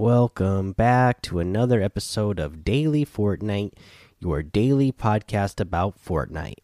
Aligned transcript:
welcome 0.00 0.72
back 0.72 1.20
to 1.20 1.40
another 1.40 1.82
episode 1.82 2.40
of 2.40 2.64
Daily 2.64 3.04
Fortnite, 3.04 3.74
your 4.18 4.42
daily 4.42 4.90
podcast 4.90 5.60
about 5.60 6.02
Fortnite. 6.02 6.54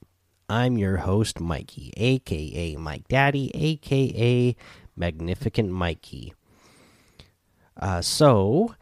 I'm 0.49 0.79
your 0.79 0.97
host, 0.97 1.39
Mikey, 1.39 1.93
aka 1.99 2.77
Mike 2.77 3.07
Daddy, 3.09 3.51
aka 3.55 4.57
Magnificent 4.97 5.71
Mikey. 5.71 6.33
Uh, 7.77 8.01
so, 8.01 8.75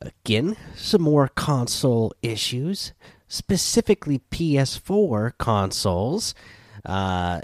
again, 0.00 0.56
some 0.76 1.02
more 1.02 1.26
console 1.26 2.14
issues, 2.22 2.92
specifically 3.26 4.20
PS4 4.30 5.32
consoles. 5.38 6.36
Uh, 6.86 7.40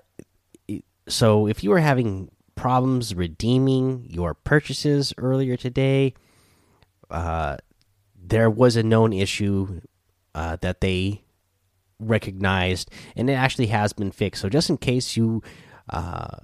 so, 1.09 1.48
if 1.48 1.65
you 1.65 1.70
were 1.70 1.80
having 1.80 2.30
problems 2.55 3.16
redeeming 3.16 4.07
your 4.09 4.34
purchases 4.34 5.12
earlier 5.18 5.57
today, 5.57 6.15
uh, 7.10 7.56
there 8.20 8.50
was 8.50 8.76
a 8.76 8.82
known 8.82 9.12
issue 9.12 9.80
uh, 10.34 10.56
that 10.60 10.80
they 10.80 11.22
recognized, 11.98 12.90
and 13.16 13.28
it 13.28 13.34
actually 13.34 13.66
has 13.68 13.92
been 13.92 14.12
fixed. 14.12 14.42
So, 14.42 14.48
just 14.48 14.70
in 14.70 14.76
case 14.76 15.16
you 15.16 15.42
uh, 15.90 16.38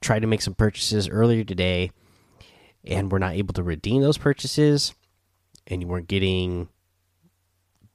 tried 0.00 0.20
to 0.20 0.26
make 0.26 0.42
some 0.42 0.54
purchases 0.54 1.08
earlier 1.08 1.44
today 1.44 1.90
and 2.84 3.10
were 3.10 3.18
not 3.18 3.34
able 3.34 3.54
to 3.54 3.62
redeem 3.62 4.02
those 4.02 4.18
purchases, 4.18 4.94
and 5.66 5.82
you 5.82 5.88
weren't 5.88 6.08
getting 6.08 6.68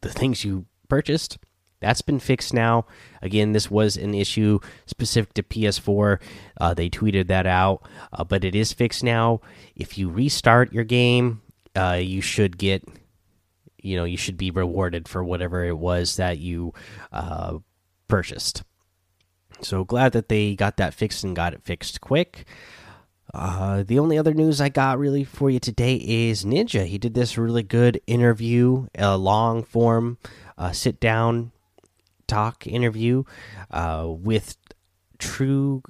the 0.02 0.10
things 0.10 0.44
you 0.44 0.66
purchased, 0.88 1.38
that's 1.80 2.02
been 2.02 2.20
fixed 2.20 2.54
now. 2.54 2.86
Again, 3.22 3.54
this 3.54 3.72
was 3.72 3.96
an 3.96 4.14
issue 4.14 4.60
specific 4.86 5.34
to 5.36 5.44
PS4. 5.44 6.20
Uh, 6.60 6.74
they 6.74 6.90
tweeted 6.90 7.28
that 7.28 7.48
out, 7.48 7.88
uh, 8.12 8.24
but 8.24 8.44
it 8.44 8.56
is 8.56 8.74
fixed 8.74 9.04
now. 9.04 9.40
If 9.76 9.98
you 9.98 10.10
restart 10.10 10.74
your 10.74 10.84
game, 10.84 11.42
uh, 11.76 12.00
you 12.02 12.22
should 12.22 12.58
get, 12.58 12.84
you 13.82 13.96
know, 13.96 14.04
you 14.04 14.18
should 14.18 14.38
be 14.38 14.52
rewarded 14.52 15.08
for 15.08 15.24
whatever 15.24 15.64
it 15.66 15.78
was 15.78 16.16
that 16.18 16.38
you 16.40 16.74
uh, 17.12 17.58
purchased. 18.08 18.64
So 19.62 19.84
glad 19.84 20.14
that 20.14 20.30
they 20.30 20.56
got 20.56 20.78
that 20.78 20.94
fixed 20.94 21.24
and 21.24 21.36
got 21.36 21.54
it 21.54 21.64
fixed 21.64 22.02
quick. 22.02 22.46
Uh, 23.34 23.84
the 23.84 24.00
only 24.00 24.18
other 24.18 24.34
news 24.34 24.60
I 24.60 24.70
got 24.70 24.98
really 24.98 25.24
for 25.24 25.50
you 25.50 25.60
today 25.60 25.96
is 25.96 26.44
Ninja. 26.46 26.86
He 26.86 26.98
did 26.98 27.14
this 27.14 27.38
really 27.38 27.62
good 27.62 28.02
interview, 28.08 28.88
a 28.96 29.18
long 29.18 29.64
form 29.64 30.18
uh, 30.58 30.72
sit 30.72 31.00
down 31.00 31.52
talk 32.28 32.66
interview 32.66 33.24
uh, 33.70 34.06
with 34.08 34.58
True 35.20 35.84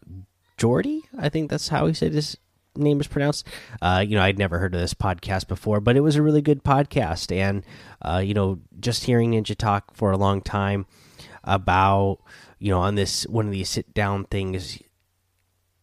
Geordie. 0.57 1.03
I 1.17 1.29
think 1.29 1.49
that's 1.49 1.69
how 1.69 1.85
he 1.85 1.93
said 1.93 2.13
his 2.13 2.37
name 2.79 2.99
is 2.99 3.07
pronounced. 3.07 3.47
Uh, 3.81 4.03
you 4.05 4.15
know, 4.15 4.21
I'd 4.23 4.37
never 4.37 4.59
heard 4.59 4.73
of 4.73 4.81
this 4.81 4.93
podcast 4.93 5.47
before, 5.47 5.79
but 5.79 5.95
it 5.95 6.01
was 6.01 6.15
a 6.15 6.21
really 6.21 6.41
good 6.41 6.63
podcast. 6.63 7.35
And, 7.35 7.63
uh, 8.01 8.21
you 8.23 8.33
know, 8.33 8.59
just 8.79 9.03
hearing 9.05 9.31
Ninja 9.31 9.55
talk 9.55 9.95
for 9.95 10.11
a 10.11 10.17
long 10.17 10.41
time 10.41 10.85
about, 11.43 12.19
you 12.59 12.71
know, 12.71 12.79
on 12.79 12.95
this 12.95 13.23
one 13.27 13.45
of 13.45 13.51
these 13.51 13.69
sit 13.69 13.93
down 13.93 14.25
things, 14.25 14.81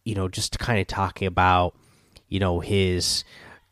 you 0.05 0.15
know, 0.15 0.27
just 0.27 0.59
kind 0.59 0.79
of 0.79 0.87
talking 0.87 1.27
about, 1.27 1.75
you 2.27 2.39
know, 2.39 2.59
his 2.59 3.23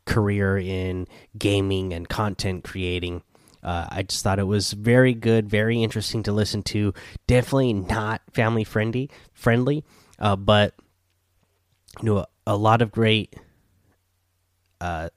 career 0.06 0.58
in 0.58 1.08
gaming 1.38 1.94
and 1.94 2.08
content 2.08 2.64
creating 2.64 3.24
uh, 3.66 3.88
I 3.90 4.04
just 4.04 4.24
thought 4.24 4.38
it 4.38 4.44
was 4.44 4.74
very 4.74 5.16
good, 5.16 5.50
very 5.50 5.82
interesting 5.82 6.22
to 6.24 6.32
listen 6.32 6.62
to. 6.64 6.94
Definitely 7.26 7.74
not 7.74 8.22
family 8.32 8.64
friendly, 8.64 9.10
friendly, 9.34 9.84
uh, 10.20 10.36
but 10.36 10.76
you 12.00 12.14
know, 12.14 12.26
a, 12.46 12.56
lot 12.56 12.82
of 12.82 12.92
great 12.92 13.36
uh, 14.82 15.10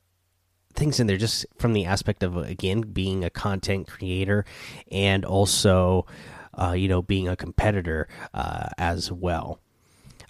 things 0.75 1.01
in 1.01 1.07
there, 1.07 1.17
just 1.17 1.47
from 1.59 1.73
the 1.73 1.85
aspect 1.85 2.23
of 2.23 2.37
again 2.37 2.83
being 2.83 3.25
a 3.25 3.31
content 3.31 3.87
creator 3.89 4.45
and 4.91 5.25
also, 5.25 6.07
uh, 6.55 6.73
you 6.73 6.89
know, 6.89 7.03
being 7.03 7.29
a 7.29 7.37
competitor 7.37 8.09
uh, 8.35 8.69
as 8.79 9.11
well. 9.13 9.61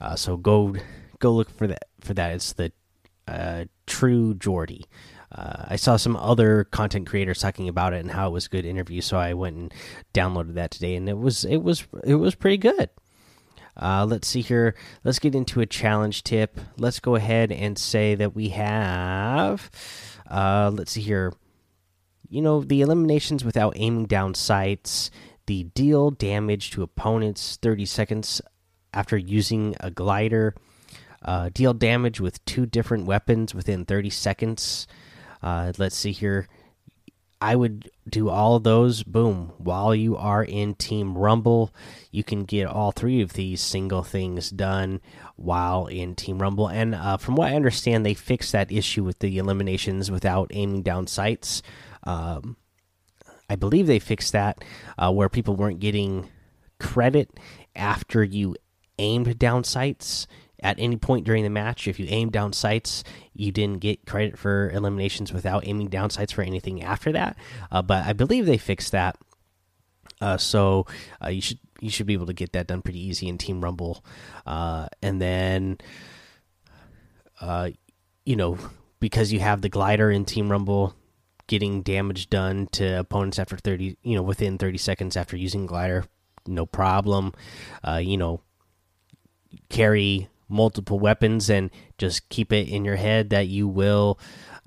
Uh, 0.01 0.17
so 0.17 0.37
go 0.37 0.77
go 1.19 1.33
look 1.33 1.51
for 1.51 1.67
that 1.67 1.85
for 2.01 2.15
that. 2.15 2.33
It's 2.33 2.53
the 2.53 2.73
True 3.87 4.35
Geordie. 4.35 4.87
Uh, 5.31 5.65
I 5.69 5.77
saw 5.77 5.97
some 5.97 6.17
other 6.17 6.65
content 6.65 7.07
creators 7.07 7.41
talking 7.41 7.69
about 7.69 7.93
it 7.93 8.01
and 8.01 8.11
how 8.11 8.29
it 8.29 8.33
was 8.33 8.47
a 8.47 8.49
good 8.49 8.65
interview, 8.65 9.01
so 9.01 9.19
I 9.19 9.35
went 9.35 9.57
and 9.57 9.75
downloaded 10.15 10.55
that 10.55 10.71
today, 10.71 10.95
and 10.95 11.09
it 11.09 11.19
was 11.19 11.45
it 11.45 11.59
was 11.59 11.87
it 12.05 12.15
was 12.15 12.35
pretty 12.35 12.57
good. 12.57 12.89
Uh, 13.79 14.05
let's 14.09 14.27
see 14.27 14.41
here. 14.41 14.75
Let's 15.05 15.19
get 15.19 15.35
into 15.35 15.61
a 15.61 15.67
challenge 15.67 16.25
tip. 16.25 16.59
Let's 16.77 17.01
go 17.01 17.15
ahead 17.15 17.53
and 17.53 17.79
say 17.79 18.15
that 18.17 18.35
we 18.35 18.49
have. 18.51 19.71
Uh, 20.29 20.71
let's 20.75 20.93
see 20.93 21.01
here. 21.01 21.33
You 22.29 22.43
know 22.43 22.61
the 22.63 22.83
eliminations 22.83 23.45
without 23.45 23.75
aiming 23.77 24.07
down 24.07 24.35
sights. 24.35 25.11
The 25.47 25.65
deal 25.65 26.11
damage 26.11 26.73
to 26.73 26.83
opponents 26.83 27.59
30 27.63 27.87
seconds 27.87 28.43
after 28.93 29.17
using 29.17 29.75
a 29.81 29.91
glider. 29.91 30.55
Uh, 31.23 31.49
deal 31.53 31.73
damage 31.73 32.21
with 32.21 32.45
two 32.45 32.67
different 32.67 33.07
weapons 33.07 33.55
within 33.55 33.85
30 33.85 34.11
seconds. 34.11 34.87
Uh, 35.43 35.73
let's 35.79 35.97
see 35.97 36.13
here. 36.13 36.49
I 37.41 37.55
would 37.55 37.91
do 38.09 38.29
all 38.29 38.57
of 38.57 38.65
those. 38.65 39.03
Boom. 39.03 39.53
While 39.59 39.95
you 39.95 40.17
are 40.17 40.43
in 40.43 40.75
Team 40.75 41.17
Rumble, 41.17 41.73
you 42.11 42.25
can 42.25 42.45
get 42.45 42.67
all 42.67 42.91
three 42.91 43.21
of 43.21 43.35
these 43.35 43.61
single 43.61 44.03
things 44.03 44.51
done 44.51 45.01
while 45.37 45.87
in 45.87 46.17
Team 46.17 46.41
Rumble. 46.41 46.69
And 46.69 46.95
uh, 46.95 47.17
from 47.17 47.37
what 47.37 47.53
I 47.53 47.57
understand, 47.57 48.05
they 48.05 48.15
fixed 48.15 48.53
that 48.53 48.73
issue 48.73 49.05
with 49.05 49.21
the 49.21 49.39
eliminations 49.39 50.11
without 50.11 50.51
aiming 50.53 50.83
down 50.83 51.07
sights. 51.07 51.63
Um, 52.03 52.57
I 53.49 53.57
believe 53.57 53.87
they 53.87 54.01
fixed 54.01 54.33
that 54.33 54.65
uh, 54.99 55.13
where 55.13 55.29
people 55.29 55.55
weren't 55.55 55.81
getting 55.81 56.29
credit 56.81 57.31
after 57.77 58.25
you 58.25 58.57
aimed 58.99 59.39
down 59.39 59.63
sights 59.63 60.27
at 60.63 60.79
any 60.79 60.97
point 60.97 61.25
during 61.25 61.45
the 61.45 61.51
match. 61.51 61.87
If 61.87 61.99
you 62.01 62.07
aim 62.09 62.31
down 62.31 62.53
sights, 62.53 63.05
you 63.33 63.53
didn't 63.53 63.81
get 63.81 64.07
credit 64.07 64.39
for 64.39 64.71
eliminations 64.71 65.33
without 65.33 65.67
aiming 65.67 65.89
down 65.89 66.11
sights 66.11 66.33
for 66.33 66.43
anything 66.43 66.83
after 66.83 67.13
that. 67.13 67.37
Uh, 67.71 67.83
but 67.83 68.05
I 68.07 68.13
believe 68.13 68.47
they 68.47 68.59
fixed 68.59 68.93
that. 68.93 69.17
Uh, 70.21 70.37
so 70.37 70.87
uh, 71.25 71.29
you 71.29 71.41
should 71.41 71.59
you 71.81 71.91
should 71.91 72.07
be 72.07 72.13
able 72.13 72.27
to 72.27 72.33
get 72.33 72.53
that 72.53 72.67
done 72.67 72.83
pretty 72.83 72.99
easy 73.01 73.29
in 73.29 73.39
Team 73.39 73.63
Rumble, 73.63 74.05
uh, 74.47 74.89
and 75.01 75.23
then 75.23 75.79
uh, 77.41 77.71
you 78.27 78.35
know 78.35 78.59
because 78.99 79.33
you 79.33 79.39
have 79.39 79.63
the 79.63 79.69
glider 79.69 80.11
in 80.11 80.25
Team 80.25 80.51
Rumble, 80.51 80.97
getting 81.47 81.83
damage 81.83 82.31
done 82.31 82.67
to 82.73 82.99
opponents 82.99 83.39
after 83.39 83.57
thirty 83.57 83.97
you 84.03 84.17
know 84.17 84.23
within 84.23 84.59
thirty 84.59 84.79
seconds 84.79 85.17
after 85.17 85.37
using 85.37 85.67
glider, 85.67 86.05
no 86.49 86.67
problem. 86.67 87.33
Uh, 87.87 88.01
you 88.03 88.17
know 88.17 88.41
carry 89.69 90.29
multiple 90.49 90.99
weapons 90.99 91.51
and 91.51 91.71
just 91.99 92.29
keep 92.29 92.53
it 92.53 92.69
in 92.69 92.85
your 92.85 92.97
head 92.97 93.31
that 93.31 93.49
you 93.49 93.69
will 93.69 94.19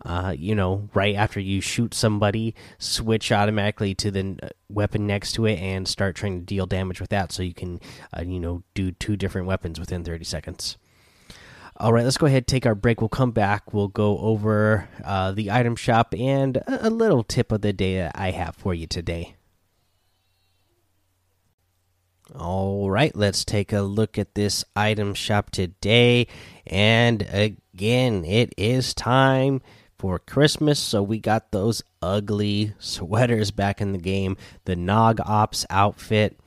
uh, 0.04 0.34
you 0.36 0.56
know 0.56 0.90
right 0.94 1.16
after 1.16 1.40
you 1.40 1.62
shoot 1.62 1.94
somebody 1.94 2.56
switch 2.78 3.32
automatically 3.32 3.94
to 3.94 4.10
the 4.10 4.38
uh, 4.42 4.50
weapon 4.70 5.06
next 5.06 5.34
to 5.34 5.46
it 5.46 5.60
and 5.60 5.88
start 5.88 6.16
trying 6.16 6.40
to 6.40 6.46
deal 6.46 6.66
damage 6.66 7.00
with 7.00 7.10
that. 7.10 7.32
So 7.32 7.44
you 7.44 7.54
can 7.54 7.80
uh, 8.18 8.24
you 8.24 8.40
know 8.40 8.64
do 8.74 8.92
two 8.92 9.16
different 9.16 9.48
weapons 9.48 9.80
within 9.80 10.04
30 10.04 10.24
seconds. 10.24 10.78
All 11.78 11.94
right 11.94 12.04
let's 12.04 12.18
go 12.18 12.26
ahead 12.26 12.48
take 12.48 12.66
our 12.66 12.76
break. 12.76 13.02
We'll 13.02 13.10
come 13.10 13.32
back. 13.32 13.74
We'll 13.74 13.88
go 13.88 14.18
over 14.20 14.90
uh, 15.04 15.32
the 15.32 15.52
item 15.52 15.76
shop 15.76 16.14
and 16.18 16.58
a, 16.58 16.88
a 16.88 16.90
little 16.90 17.24
tip 17.24 17.52
of 17.52 17.62
the 17.62 17.74
day 17.74 17.98
that 17.98 18.14
i 18.16 18.32
have 18.32 18.56
for 18.56 18.74
you 18.74 18.88
today 18.88 19.36
all 22.36 22.90
right, 22.90 23.16
let's 23.16 23.44
take 23.44 23.74
a 23.74 23.82
look 23.82 24.18
at 24.18 24.36
this 24.36 24.64
item 24.76 25.14
shop 25.14 25.50
today. 25.50 26.28
And 26.66 27.28
again, 27.32 28.24
it 28.26 28.54
is 28.58 28.94
time 28.94 29.62
for 29.98 30.18
Christmas, 30.20 30.80
so 30.80 31.04
we 31.04 31.20
got 31.20 31.52
those 31.52 31.84
ugly 32.02 32.74
sweaters 32.80 33.52
back 33.52 33.82
in 33.82 33.92
the 33.92 34.00
game. 34.00 34.38
The 34.66 34.76
Nog 34.76 35.20
Ops 35.24 35.66
outfit. 35.70 36.40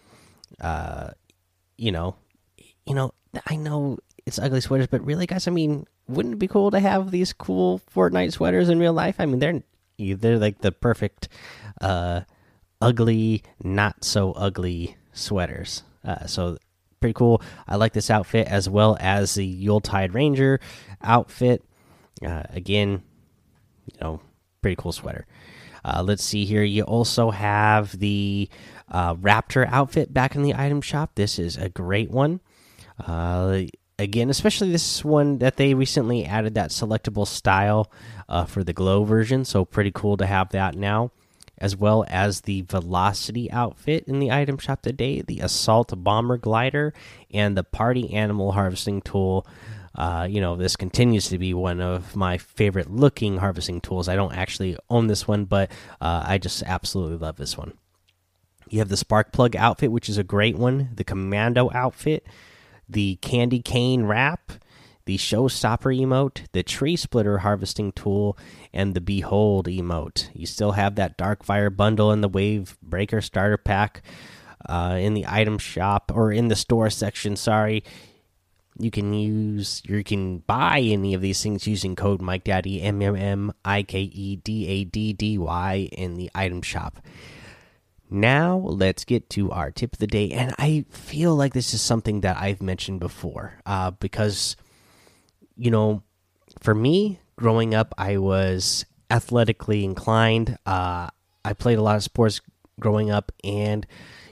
Uh, 0.61 1.11
you 1.77 1.93
know, 1.93 2.17
you 2.87 2.95
know, 2.95 3.13
I 3.47 3.57
know 3.57 3.99
it's 4.27 4.39
ugly 4.39 4.61
sweaters, 4.61 4.87
but 4.87 5.05
really, 5.05 5.27
guys, 5.27 5.47
I 5.47 5.51
mean, 5.51 5.87
wouldn't 6.09 6.35
it 6.35 6.39
be 6.39 6.49
cool 6.49 6.71
to 6.71 6.81
have 6.81 7.11
these 7.11 7.33
cool 7.33 7.81
Fortnite 7.95 8.33
sweaters 8.33 8.69
in 8.69 8.79
real 8.79 8.93
life? 8.93 9.17
I 9.19 9.27
mean, 9.27 9.39
they're 9.39 9.63
they're 9.99 10.39
like 10.39 10.61
the 10.61 10.73
perfect, 10.73 11.29
uh, 11.81 12.23
ugly, 12.81 13.43
not 13.63 14.03
so 14.05 14.33
ugly 14.33 14.97
sweaters. 15.15 15.83
Uh, 16.05 16.27
so 16.27 16.59
pretty 17.01 17.15
cool. 17.15 17.41
I 17.67 17.77
like 17.77 17.93
this 17.93 18.11
outfit 18.11 18.47
as 18.47 18.69
well 18.69 18.97
as 19.01 19.35
the 19.35 19.47
Yuletide 19.47 20.15
Ranger 20.15 20.61
outfit. 21.03 21.65
Uh, 22.25 22.43
again, 22.51 23.03
you 23.93 23.99
know, 24.01 24.21
pretty 24.63 24.77
cool 24.77 24.93
sweater. 24.93 25.27
Uh, 25.85 26.03
let's 26.03 26.25
see 26.25 26.45
here. 26.45 26.63
You 26.63 26.83
also 26.83 27.31
have 27.31 27.99
the 27.99 28.49
uh, 28.91 29.15
Raptor 29.17 29.69
outfit 29.71 30.13
back 30.15 30.35
in 30.35 30.43
the 30.43 30.55
item 30.55 30.81
shop. 30.81 31.13
This 31.15 31.39
is 31.39 31.57
a 31.57 31.69
great 31.69 32.11
one. 32.11 32.41
Uh, 33.05 33.63
again, 33.99 34.31
especially 34.31 34.71
this 34.71 35.05
one 35.05 35.39
that 35.39 35.57
they 35.57 35.75
recently 35.75 36.25
added 36.25 36.55
that 36.55 36.71
selectable 36.71 37.27
style 37.27 37.93
uh, 38.29 38.45
for 38.45 38.65
the 38.65 38.73
glow 38.73 39.05
version. 39.05 39.45
So 39.45 39.65
pretty 39.65 39.91
cool 39.91 40.17
to 40.17 40.27
have 40.27 40.51
that 40.51 40.75
now, 40.75 41.11
as 41.59 41.77
well 41.77 42.05
as 42.09 42.43
the 42.43 42.63
velocity 42.63 43.51
outfit 43.51 44.05
in 44.07 44.19
the 44.19 44.31
item 44.31 44.59
shop 44.59 44.83
today, 44.83 45.21
the 45.23 45.41
assault 45.41 45.93
bomber 46.03 46.37
glider, 46.37 46.93
and 47.33 47.57
the 47.57 47.65
party 47.65 48.13
animal 48.13 48.53
harvesting 48.53 49.01
tool. 49.03 49.47
Uh, 49.95 50.27
you 50.29 50.41
know, 50.41 50.57
this 50.57 50.75
continues 50.75 51.29
to 51.29 51.39
be 51.39 51.55
one 51.55 51.81
of 51.81 52.17
my 52.17 52.37
favorite 52.37 52.91
looking 52.91 53.39
harvesting 53.39 53.81
tools. 53.81 54.09
I 54.09 54.17
don't 54.17 54.35
actually 54.35 54.77
own 54.91 55.07
this 55.07 55.29
one, 55.29 55.45
but 55.45 55.71
uh, 56.01 56.25
I 56.27 56.39
just 56.39 56.65
absolutely 56.65 57.19
love 57.19 57.37
this 57.37 57.57
one. 57.57 57.75
You 58.69 58.81
have 58.81 58.89
the 58.89 58.97
spark 58.97 59.33
plug 59.33 59.55
outfit, 59.55 59.93
which 59.93 60.09
is 60.09 60.19
a 60.19 60.25
great 60.25 60.57
one. 60.57 60.89
The 60.95 61.05
commando 61.05 61.71
outfit, 61.73 62.27
the 62.89 63.17
candy 63.17 63.61
cane 63.61 64.05
wrap, 64.05 64.53
the 65.07 65.19
showstopper 65.19 65.99
emote, 65.99 66.47
the 66.53 66.63
tree 66.63 66.97
splitter 66.97 67.39
harvesting 67.39 67.93
tool, 67.93 68.39
and 68.73 68.95
the 68.95 69.01
behold 69.01 69.67
emote. 69.67 70.29
You 70.33 70.47
still 70.47 70.73
have 70.73 70.95
that 70.95 71.17
dark 71.17 71.45
fire 71.45 71.71
bundle 71.71 72.11
and 72.11 72.23
the 72.23 72.29
wave 72.29 72.79
breaker 72.83 73.21
starter 73.21 73.59
pack 73.59 74.03
uh, 74.67 74.97
in 74.99 75.15
the 75.15 75.27
item 75.29 75.59
shop 75.59 76.11
or 76.15 76.33
in 76.33 76.49
the 76.49 76.57
store 76.57 76.91
section. 76.91 77.37
Sorry. 77.37 77.85
You 78.77 78.91
can 78.91 79.13
use, 79.13 79.83
you 79.85 80.03
can 80.03 80.39
buy 80.39 80.81
any 80.81 81.15
of 81.15 81.21
these 81.21 81.41
things 81.41 81.67
using 81.67 81.95
code 81.95 82.21
Mike 82.21 82.43
Daddy 82.43 82.83
M 82.83 83.01
M 83.03 83.15
M 83.15 83.53
I 83.65 83.85
K 83.85 84.01
E 84.01 84.37
D 84.37 84.67
A 84.67 84.85
D 84.85 85.13
D 85.13 85.39
Y 85.39 85.89
in 85.93 86.15
the 86.15 86.29
item 86.35 86.61
shop. 86.61 86.99
Now, 88.11 88.57
let's 88.57 89.05
get 89.05 89.31
to 89.31 89.51
our 89.51 89.71
tip 89.71 89.93
of 89.93 89.99
the 89.99 90.07
day. 90.07 90.31
And 90.31 90.55
I 90.59 90.85
feel 90.91 91.37
like 91.37 91.53
this 91.53 91.73
is 91.73 91.83
something 91.83 92.23
that 92.23 92.37
I've 92.37 92.63
mentioned 92.63 93.01
before 93.01 93.55
uh, 93.65 93.93
because, 93.93 94.57
you 95.57 95.71
know, 95.71 96.03
for 96.61 96.75
me, 96.75 97.21
growing 97.37 97.75
up, 97.75 97.95
I 97.99 98.19
was 98.19 98.85
athletically 99.11 99.85
inclined. 99.85 100.59
Uh, 100.67 101.09
I 101.45 101.53
played 101.53 101.79
a 101.79 101.83
lot 101.83 101.97
of 101.97 102.03
sports 102.03 102.41
growing 102.81 103.11
up. 103.11 103.33
And, 103.43 103.87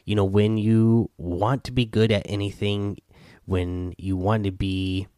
you 0.04 0.14
know, 0.14 0.24
when 0.24 0.56
you 0.56 1.10
want 1.16 1.64
to 1.64 1.72
be 1.72 1.84
good 1.84 2.10
at 2.10 2.22
anything, 2.26 2.98
when 3.44 3.94
you 3.98 4.16
want 4.16 4.44
to 4.44 4.52
be 4.52 5.08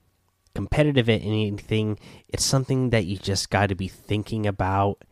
competitive 0.55 1.09
at 1.09 1.23
anything, 1.23 1.99
it's 2.29 2.45
something 2.45 2.91
that 2.91 3.07
you 3.07 3.17
just 3.17 3.51
got 3.51 3.69
to 3.69 3.75
be 3.75 3.89
thinking 3.89 4.47
about 4.47 5.05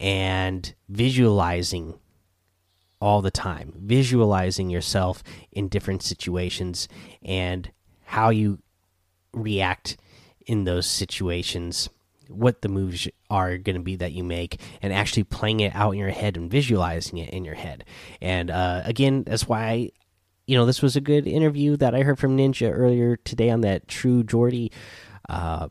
and 0.00 0.74
visualizing 0.88 1.98
all 3.00 3.20
the 3.20 3.30
time, 3.30 3.72
visualizing 3.76 4.70
yourself 4.70 5.22
in 5.50 5.68
different 5.68 6.02
situations 6.02 6.88
and 7.22 7.70
how 8.04 8.30
you 8.30 8.58
react 9.32 9.96
in 10.46 10.64
those 10.64 10.86
situations, 10.86 11.88
what 12.28 12.62
the 12.62 12.68
moves 12.68 13.08
are 13.30 13.58
going 13.58 13.76
to 13.76 13.82
be 13.82 13.96
that 13.96 14.12
you 14.12 14.24
make, 14.24 14.60
and 14.80 14.92
actually 14.92 15.24
playing 15.24 15.60
it 15.60 15.74
out 15.74 15.92
in 15.92 15.98
your 15.98 16.10
head 16.10 16.36
and 16.36 16.50
visualizing 16.50 17.18
it 17.18 17.30
in 17.30 17.44
your 17.44 17.54
head. 17.54 17.84
And 18.20 18.50
uh, 18.50 18.82
again, 18.84 19.24
that's 19.24 19.48
why 19.48 19.90
you 20.46 20.56
know, 20.56 20.66
this 20.66 20.82
was 20.82 20.96
a 20.96 21.00
good 21.00 21.26
interview 21.26 21.76
that 21.76 21.94
I 21.94 22.02
heard 22.02 22.18
from 22.18 22.36
Ninja 22.36 22.70
earlier 22.72 23.16
today 23.16 23.50
on 23.50 23.60
that 23.60 23.86
True 23.86 24.24
Geordie 24.24 24.72
uh, 25.28 25.68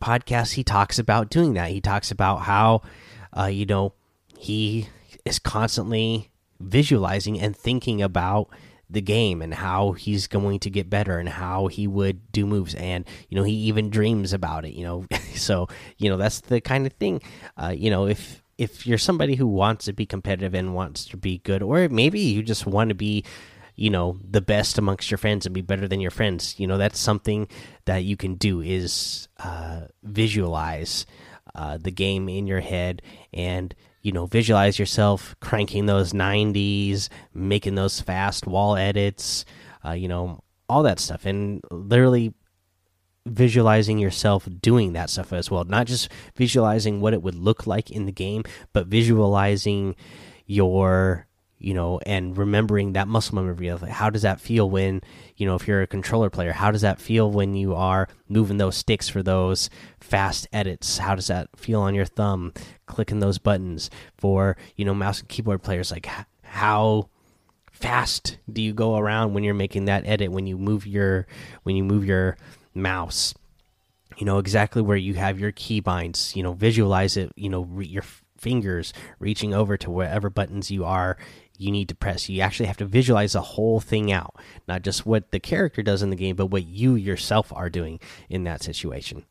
podcast. 0.00 0.52
He 0.52 0.64
talks 0.64 0.98
about 0.98 1.30
doing 1.30 1.54
that. 1.54 1.70
He 1.70 1.80
talks 1.80 2.10
about 2.10 2.42
how, 2.42 2.82
uh, 3.36 3.46
you 3.46 3.66
know, 3.66 3.94
he 4.38 4.88
is 5.24 5.38
constantly 5.38 6.30
visualizing 6.60 7.40
and 7.40 7.56
thinking 7.56 8.00
about 8.00 8.48
the 8.90 9.00
game 9.00 9.40
and 9.42 9.54
how 9.54 9.92
he's 9.92 10.26
going 10.26 10.58
to 10.60 10.70
get 10.70 10.90
better 10.90 11.18
and 11.18 11.28
how 11.28 11.68
he 11.68 11.86
would 11.86 12.32
do 12.32 12.46
moves. 12.46 12.74
And 12.74 13.06
you 13.28 13.36
know 13.36 13.44
he 13.44 13.52
even 13.52 13.90
dreams 13.90 14.32
about 14.32 14.64
it 14.64 14.74
you 14.74 14.84
know. 14.84 15.06
So 15.40 15.68
you 15.96 16.10
know 16.10 16.18
that's 16.18 16.40
the 16.40 16.60
kind 16.60 16.86
of 16.86 16.92
thing 16.94 17.22
uh, 17.56 17.72
you 17.74 17.88
know 17.88 18.06
if 18.06 18.42
if 18.58 18.86
you're 18.86 18.98
somebody 18.98 19.36
who 19.36 19.46
wants 19.46 19.86
to 19.86 19.92
be 19.94 20.04
competitive 20.04 20.52
and 20.52 20.74
wants 20.74 21.06
to 21.06 21.16
be 21.16 21.38
good 21.38 21.62
or 21.62 21.88
maybe 21.88 22.20
you 22.20 22.42
just 22.42 22.66
want 22.66 22.90
to 22.90 22.94
be 22.94 23.24
you 23.74 23.88
know 23.88 24.18
the 24.22 24.42
best 24.42 24.76
amongst 24.76 25.10
your 25.10 25.16
friends 25.16 25.46
and 25.46 25.54
be 25.54 25.62
better 25.62 25.88
than 25.88 26.00
your 26.00 26.10
friends 26.10 26.60
you 26.60 26.66
know 26.66 26.76
that's 26.76 26.98
something 26.98 27.48
that 27.86 28.04
you 28.04 28.16
can 28.16 28.34
do 28.34 28.60
is 28.60 29.28
uh, 29.38 29.80
visualize 30.02 31.06
uh, 31.54 31.78
the 31.78 31.90
game 31.90 32.28
in 32.28 32.46
your 32.46 32.60
head 32.60 33.00
and 33.32 33.74
you 34.02 34.12
know 34.12 34.26
visualize 34.26 34.78
yourself 34.78 35.34
cranking 35.40 35.86
those 35.86 36.12
90s 36.12 37.08
making 37.34 37.74
those 37.74 38.00
fast 38.00 38.46
wall 38.46 38.76
edits 38.76 39.44
uh, 39.84 39.92
you 39.92 40.08
know 40.08 40.42
all 40.68 40.82
that 40.82 41.00
stuff 41.00 41.26
and 41.26 41.60
literally 41.70 42.32
visualizing 43.26 43.98
yourself 43.98 44.48
doing 44.60 44.92
that 44.94 45.10
stuff 45.10 45.32
as 45.32 45.50
well. 45.50 45.64
Not 45.64 45.86
just 45.86 46.10
visualizing 46.36 47.00
what 47.00 47.12
it 47.12 47.22
would 47.22 47.34
look 47.34 47.66
like 47.66 47.90
in 47.90 48.06
the 48.06 48.12
game 48.12 48.44
but 48.72 48.86
visualizing 48.86 49.94
your 50.46 51.26
you 51.60 51.74
know 51.74 52.00
and 52.06 52.36
remembering 52.36 52.94
that 52.94 53.06
muscle 53.06 53.34
memory 53.34 53.68
of 53.68 53.82
how 53.82 54.10
does 54.10 54.22
that 54.22 54.40
feel 54.40 54.68
when 54.68 55.00
you 55.36 55.46
know 55.46 55.54
if 55.54 55.68
you're 55.68 55.82
a 55.82 55.86
controller 55.86 56.30
player 56.30 56.52
how 56.52 56.70
does 56.70 56.80
that 56.80 57.00
feel 57.00 57.30
when 57.30 57.54
you 57.54 57.74
are 57.74 58.08
moving 58.28 58.56
those 58.56 58.76
sticks 58.76 59.08
for 59.08 59.22
those 59.22 59.68
fast 60.00 60.48
edits? 60.52 60.98
How 60.98 61.14
does 61.14 61.28
that 61.28 61.48
feel 61.56 61.80
on 61.80 61.94
your 61.94 62.04
thumb 62.04 62.52
clicking 62.86 63.20
those 63.20 63.38
buttons? 63.38 63.90
For 64.16 64.56
you 64.76 64.84
know 64.84 64.94
mouse 64.94 65.20
and 65.20 65.28
keyboard 65.28 65.62
players 65.62 65.90
like 65.90 66.08
how 66.42 67.08
fast 67.70 68.38
do 68.52 68.60
you 68.60 68.72
go 68.72 68.96
around 68.96 69.32
when 69.32 69.44
you're 69.44 69.54
making 69.54 69.86
that 69.86 70.06
edit 70.06 70.32
when 70.32 70.46
you 70.46 70.58
move 70.58 70.86
your 70.86 71.26
when 71.62 71.76
you 71.76 71.84
move 71.84 72.04
your 72.04 72.36
mouse? 72.74 73.34
You 74.16 74.26
know 74.26 74.38
exactly 74.38 74.82
where 74.82 74.96
you 74.96 75.14
have 75.14 75.38
your 75.38 75.52
keybinds 75.52 76.34
you 76.36 76.42
know 76.42 76.52
visualize 76.52 77.16
it 77.16 77.32
you 77.36 77.48
know 77.48 77.68
your 77.80 78.04
fingers 78.36 78.92
reaching 79.18 79.52
over 79.52 79.76
to 79.76 79.90
whatever 79.90 80.30
buttons 80.30 80.70
you 80.70 80.84
are 80.84 81.16
you 81.60 81.70
need 81.70 81.88
to 81.90 81.94
press. 81.94 82.28
You 82.28 82.40
actually 82.40 82.66
have 82.66 82.78
to 82.78 82.86
visualize 82.86 83.34
the 83.34 83.42
whole 83.42 83.80
thing 83.80 84.10
out, 84.10 84.34
not 84.66 84.82
just 84.82 85.04
what 85.04 85.30
the 85.30 85.38
character 85.38 85.82
does 85.82 86.02
in 86.02 86.08
the 86.08 86.16
game, 86.16 86.34
but 86.34 86.46
what 86.46 86.66
you 86.66 86.94
yourself 86.94 87.52
are 87.52 87.68
doing 87.68 88.00
in 88.30 88.44
that 88.44 88.62
situation. 88.62 89.26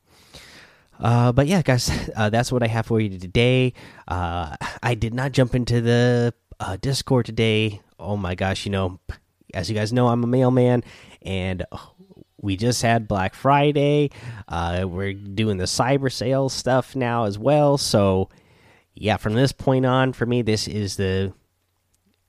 Uh, 1.00 1.31
but 1.31 1.48
yeah, 1.48 1.63
guys, 1.63 1.89
uh, 2.15 2.29
that's 2.29 2.51
what 2.51 2.62
I 2.62 2.67
have 2.67 2.86
for 2.86 3.00
you 3.00 3.17
today. 3.17 3.74
Uh, 4.07 4.55
I 4.83 4.93
did 4.93 5.13
not 5.13 5.31
jump 5.31 5.55
into 5.55 5.81
the 5.81 6.33
uh, 6.59 6.77
Discord 6.79 7.25
today. 7.25 7.81
Oh 7.98 8.15
my 8.15 8.36
gosh, 8.36 8.63
you 8.63 8.71
know, 8.71 9.00
as 9.55 9.67
you 9.67 9.75
guys 9.75 9.91
know, 9.91 10.07
I'm 10.07 10.24
a 10.24 10.27
mailman, 10.27 10.83
and 11.24 11.65
we 12.39 12.57
just 12.57 12.83
had 12.83 13.07
Black 13.07 13.33
Friday. 13.33 14.12
Uh, 14.48 14.86
we're 14.88 15.13
doing 15.13 15.57
the 15.57 15.65
cyber 15.65 16.12
sales 16.12 16.53
stuff 16.53 16.95
now 16.95 17.24
as 17.24 17.39
well. 17.39 17.79
So, 17.79 18.29
yeah, 18.93 19.17
from 19.17 19.33
this 19.33 19.51
point 19.51 19.88
on, 19.88 20.13
for 20.13 20.27
me, 20.27 20.43
this 20.43 20.67
is 20.67 20.95
the 20.95 21.33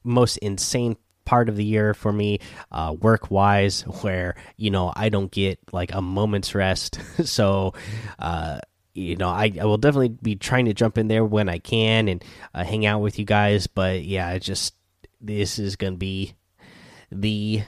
most 0.05 0.37
insane 0.39 0.97
part 1.25 1.49
of 1.49 1.57
the 1.57 1.65
year 1.65 1.95
for 1.95 2.13
me 2.13 2.41
uh, 2.73 2.95
work 3.01 3.31
wise 3.31 3.83
where 4.03 4.35
you 4.57 4.71
know 4.71 4.93
i 4.97 5.09
don't 5.09 5.31
get 5.31 5.59
like 5.73 5.93
a 5.95 6.03
moment's 6.03 6.55
rest. 6.55 6.99
So 7.25 7.75
uh, 8.19 8.61
you 8.95 9.17
know 9.17 9.29
I, 9.29 9.53
I 9.61 9.65
will 9.65 9.79
definitely 9.79 10.09
be 10.09 10.37
trying 10.37 10.65
to 10.65 10.75
jump 10.75 10.99
in 10.99 11.09
there 11.09 11.25
when 11.25 11.49
i 11.49 11.59
can 11.59 12.09
and 12.09 12.25
uh, 12.55 12.65
hang 12.65 12.87
out 12.87 13.01
with 13.01 13.19
you 13.19 13.25
guys. 13.25 13.67
But 13.67 14.05
yeah 14.05 14.37
just 14.39 14.75
this 15.21 15.59
is 15.59 15.77
gonna 15.77 15.97
be 15.97 16.35
the 17.13 17.63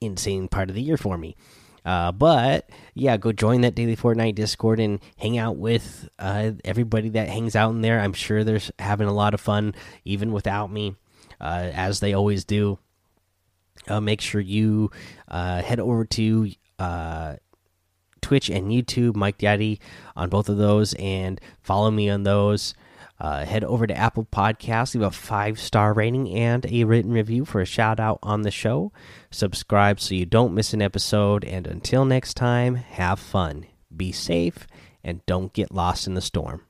insane 0.00 0.48
part 0.48 0.68
of 0.68 0.74
the 0.74 0.82
year 0.82 0.96
for 0.96 1.16
me. 1.18 1.36
Uh, 1.84 2.12
but 2.12 2.68
yeah, 2.94 3.16
go 3.16 3.32
join 3.32 3.62
that 3.62 3.74
daily 3.74 3.96
Fortnite 3.96 4.34
Discord 4.34 4.80
and 4.80 5.00
hang 5.16 5.38
out 5.38 5.56
with 5.56 6.08
uh, 6.18 6.52
everybody 6.64 7.08
that 7.10 7.28
hangs 7.28 7.56
out 7.56 7.70
in 7.70 7.80
there. 7.80 8.00
I'm 8.00 8.12
sure 8.12 8.44
they're 8.44 8.60
having 8.78 9.08
a 9.08 9.14
lot 9.14 9.32
of 9.34 9.40
fun 9.40 9.74
even 10.04 10.32
without 10.32 10.70
me 10.70 10.94
as 11.40 12.00
they 12.00 12.12
always 12.12 12.44
do. 12.44 12.78
Uh, 13.88 14.00
make 14.00 14.20
sure 14.20 14.40
you 14.40 14.90
uh, 15.28 15.62
head 15.62 15.80
over 15.80 16.04
to 16.04 16.50
uh, 16.78 17.36
Twitch 18.20 18.50
and 18.50 18.70
YouTube, 18.70 19.16
Mike 19.16 19.38
Daddy, 19.38 19.80
on 20.14 20.28
both 20.28 20.48
of 20.48 20.58
those, 20.58 20.94
and 20.94 21.40
follow 21.62 21.90
me 21.90 22.10
on 22.10 22.22
those. 22.22 22.74
Uh, 23.18 23.44
head 23.44 23.64
over 23.64 23.86
to 23.86 23.96
Apple 23.96 24.26
Podcasts, 24.32 24.94
leave 24.94 25.02
a 25.02 25.10
five 25.10 25.60
star 25.60 25.92
rating 25.92 26.30
and 26.30 26.64
a 26.66 26.84
written 26.84 27.12
review 27.12 27.44
for 27.44 27.60
a 27.60 27.66
shout 27.66 28.00
out 28.00 28.18
on 28.22 28.42
the 28.42 28.50
show. 28.50 28.92
Subscribe 29.30 30.00
so 30.00 30.14
you 30.14 30.24
don't 30.24 30.54
miss 30.54 30.72
an 30.72 30.80
episode. 30.80 31.44
And 31.44 31.66
until 31.66 32.06
next 32.06 32.34
time, 32.34 32.76
have 32.76 33.20
fun, 33.20 33.66
be 33.94 34.10
safe, 34.10 34.66
and 35.04 35.24
don't 35.26 35.52
get 35.52 35.70
lost 35.70 36.06
in 36.06 36.14
the 36.14 36.22
storm. 36.22 36.62